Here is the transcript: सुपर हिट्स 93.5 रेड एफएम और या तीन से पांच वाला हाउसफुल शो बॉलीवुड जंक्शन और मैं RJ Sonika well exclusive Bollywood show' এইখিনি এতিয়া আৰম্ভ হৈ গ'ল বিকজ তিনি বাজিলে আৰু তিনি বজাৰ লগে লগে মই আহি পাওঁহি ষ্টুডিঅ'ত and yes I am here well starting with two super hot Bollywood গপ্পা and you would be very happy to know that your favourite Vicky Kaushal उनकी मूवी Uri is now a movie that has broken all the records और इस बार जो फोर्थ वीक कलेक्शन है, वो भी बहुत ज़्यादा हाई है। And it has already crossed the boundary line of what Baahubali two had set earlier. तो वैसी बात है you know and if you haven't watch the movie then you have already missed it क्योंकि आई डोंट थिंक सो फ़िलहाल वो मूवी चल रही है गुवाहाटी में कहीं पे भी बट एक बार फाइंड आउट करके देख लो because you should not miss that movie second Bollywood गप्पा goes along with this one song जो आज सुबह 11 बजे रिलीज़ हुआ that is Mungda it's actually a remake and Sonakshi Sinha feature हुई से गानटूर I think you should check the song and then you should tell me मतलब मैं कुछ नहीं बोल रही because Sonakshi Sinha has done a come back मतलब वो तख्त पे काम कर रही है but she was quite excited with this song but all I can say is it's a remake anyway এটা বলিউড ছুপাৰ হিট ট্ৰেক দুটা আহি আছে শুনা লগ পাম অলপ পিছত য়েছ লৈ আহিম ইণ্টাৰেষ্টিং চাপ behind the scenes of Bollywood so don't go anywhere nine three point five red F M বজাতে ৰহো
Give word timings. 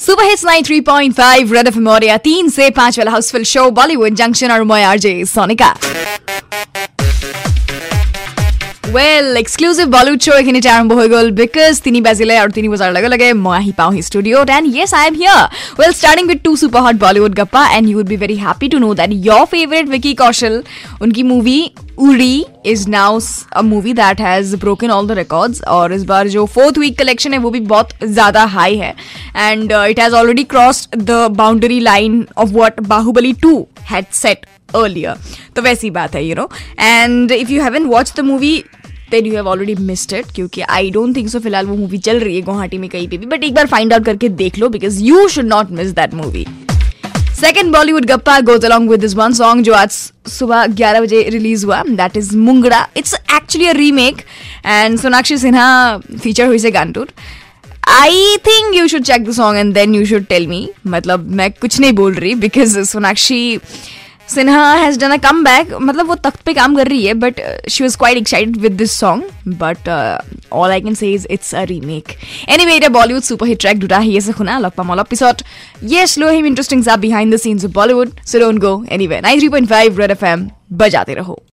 सुपर 0.00 0.24
हिट्स 0.24 0.44
93.5 0.44 1.52
रेड 1.52 1.66
एफएम 1.68 1.88
और 1.88 2.04
या 2.04 2.16
तीन 2.20 2.48
से 2.48 2.68
पांच 2.72 2.98
वाला 2.98 3.10
हाउसफुल 3.10 3.44
शो 3.46 3.70
बॉलीवुड 3.72 4.14
जंक्शन 4.14 4.50
और 4.50 4.64
मैं 4.64 4.84
RJ 4.84 5.24
Sonika 5.26 5.74
well 8.88 9.26
exclusive 9.38 9.86
Bollywood 9.94 10.20
show' 10.24 10.36
এইখিনি 10.40 10.58
এতিয়া 10.60 10.74
আৰম্ভ 10.78 10.92
হৈ 10.98 11.08
গ'ল 11.14 11.26
বিকজ 11.40 11.72
তিনি 11.86 11.98
বাজিলে 12.06 12.34
আৰু 12.42 12.50
তিনি 12.56 12.68
বজাৰ 12.72 12.90
লগে 12.96 13.08
লগে 13.14 13.28
মই 13.44 13.54
আহি 13.60 13.72
পাওঁহি 13.80 14.02
ষ্টুডিঅ'ত 14.08 14.48
and 14.56 14.66
yes 14.76 14.90
I 15.00 15.04
am 15.08 15.14
here 15.20 15.42
well 15.78 15.92
starting 15.98 16.24
with 16.30 16.40
two 16.46 16.52
super 16.60 16.82
hot 16.86 16.96
Bollywood 17.04 17.32
গপ্পা 17.40 17.62
and 17.76 17.86
you 17.90 17.96
would 18.00 18.08
be 18.12 18.18
very 18.22 18.36
happy 18.44 18.68
to 18.72 18.78
know 18.84 18.90
that 19.00 19.10
your 19.28 19.44
favourite 19.52 19.86
Vicky 19.94 20.12
Kaushal 20.22 20.54
उनकी 21.02 21.22
मूवी 21.32 21.58
Uri 21.98 22.44
is 22.66 22.88
now 22.90 23.20
a 23.52 23.62
movie 23.62 23.92
that 23.94 24.20
has 24.20 24.56
broken 24.56 24.90
all 24.90 25.06
the 25.06 25.12
records 25.18 25.62
और 25.68 25.92
इस 25.92 26.04
बार 26.04 26.28
जो 26.28 26.44
फोर्थ 26.46 26.78
वीक 26.78 26.98
कलेक्शन 26.98 27.32
है, 27.32 27.38
वो 27.38 27.50
भी 27.50 27.60
बहुत 27.62 27.88
ज़्यादा 28.04 28.44
हाई 28.46 28.76
है। 28.76 28.94
And 29.36 29.72
it 29.72 30.00
has 30.00 30.14
already 30.14 30.44
crossed 30.44 30.96
the 30.96 31.26
boundary 31.36 31.80
line 31.80 32.26
of 32.36 32.50
what 32.52 32.80
Baahubali 32.88 33.32
two 33.42 33.66
had 33.90 34.06
set 34.12 34.46
earlier. 34.74 35.14
तो 35.56 35.62
वैसी 35.62 35.90
बात 35.90 36.14
है 36.14 36.24
you 36.24 36.34
know 36.34 36.48
and 36.80 37.32
if 37.32 37.52
you 37.52 37.62
haven't 37.62 37.84
watch 37.86 38.12
the 38.16 38.20
movie 38.20 38.52
then 39.10 39.26
you 39.26 39.34
have 39.34 39.48
already 39.48 39.74
missed 39.82 40.12
it 40.12 40.32
क्योंकि 40.34 40.60
आई 40.60 40.90
डोंट 40.90 41.16
थिंक 41.16 41.28
सो 41.28 41.40
फ़िलहाल 41.40 41.66
वो 41.66 41.76
मूवी 41.76 41.98
चल 41.98 42.20
रही 42.20 42.36
है 42.36 42.42
गुवाहाटी 42.42 42.78
में 42.78 42.88
कहीं 42.90 43.08
पे 43.08 43.18
भी 43.18 43.26
बट 43.26 43.44
एक 43.44 43.54
बार 43.54 43.66
फाइंड 43.66 43.92
आउट 43.92 44.04
करके 44.04 44.28
देख 44.40 44.58
लो 44.58 44.68
because 44.68 45.02
you 45.02 45.26
should 45.28 45.44
not 45.46 45.70
miss 45.70 45.90
that 45.92 46.14
movie 46.14 46.46
second 47.36 47.72
Bollywood 47.72 48.04
गप्पा 48.06 48.38
goes 48.40 48.64
along 48.64 48.90
with 48.90 49.00
this 49.00 49.14
one 49.14 49.32
song 49.34 49.64
जो 49.64 49.72
आज 49.74 49.90
सुबह 50.28 50.64
11 50.66 51.00
बजे 51.02 51.22
रिलीज़ 51.30 51.64
हुआ 51.66 51.82
that 51.88 52.16
is 52.16 52.36
Mungda 52.36 52.86
it's 52.96 53.14
actually 53.14 53.66
a 53.66 53.72
remake 53.74 54.22
and 54.66 54.98
Sonakshi 54.98 55.36
Sinha 55.38 55.66
feature 55.98 56.46
हुई 56.46 56.58
से 56.58 56.70
गानटूर 56.70 57.12
I 57.88 58.36
think 58.46 58.74
you 58.74 58.86
should 58.88 59.02
check 59.02 59.24
the 59.24 59.32
song 59.32 59.58
and 59.58 59.74
then 59.74 59.94
you 59.94 60.04
should 60.06 60.24
tell 60.26 60.46
me 60.46 60.68
मतलब 60.86 61.28
मैं 61.32 61.50
कुछ 61.52 61.78
नहीं 61.80 61.92
बोल 61.92 62.14
रही 62.14 62.34
because 62.36 62.78
Sonakshi 62.90 63.58
Sinha 64.29 64.73
has 64.73 64.97
done 64.99 65.11
a 65.11 65.17
come 65.23 65.43
back 65.43 65.73
मतलब 65.81 66.07
वो 66.07 66.15
तख्त 66.25 66.41
पे 66.45 66.53
काम 66.53 66.75
कर 66.75 66.87
रही 66.87 67.05
है 67.05 67.13
but 67.23 67.41
she 67.69 67.83
was 67.83 67.95
quite 67.95 68.17
excited 68.17 68.57
with 68.57 68.77
this 68.77 68.91
song 68.99 69.55
but 69.59 69.89
all 70.51 70.71
I 70.71 70.81
can 70.81 70.93
say 70.95 71.11
is 71.13 71.27
it's 71.31 71.53
a 71.55 71.63
remake 71.65 72.15
anyway 72.49 72.75
এটা 72.75 72.89
বলিউড 72.91 73.23
ছুপাৰ 73.23 73.47
হিট 73.47 73.59
ট্ৰেক 73.63 73.75
দুটা 73.79 73.97
আহি 73.97 74.13
আছে 74.17 74.33
শুনা 74.37 74.57
লগ 74.65 74.73
পাম 74.77 74.87
অলপ 74.93 75.07
পিছত 75.11 75.37
য়েছ 75.93 76.11
লৈ 76.19 76.27
আহিম 76.33 76.45
ইণ্টাৰেষ্টিং 76.45 76.79
চাপ 76.87 76.99
behind 77.05 77.29
the 77.33 77.39
scenes 77.45 77.61
of 77.65 77.71
Bollywood 77.79 78.07
so 78.29 78.35
don't 78.39 78.59
go 78.65 78.73
anywhere 78.95 79.17
nine 79.27 79.35
three 79.39 79.49
point 79.53 79.67
five 79.73 79.87
red 80.01 80.11
F 80.11 80.23
M 80.31 80.39
বজাতে 80.79 81.13
ৰহো 81.19 81.35